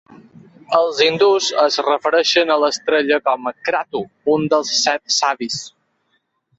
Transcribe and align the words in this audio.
Els 0.77 1.01
hindús 1.07 1.49
es 1.65 1.77
refereixen 1.89 2.53
a 2.55 2.59
l'estrella 2.65 3.21
com 3.31 3.53
a 3.53 3.57
"Kratu", 3.69 4.05
un 4.39 4.51
dels 4.57 4.77
set 4.83 5.19
savis. 5.23 5.65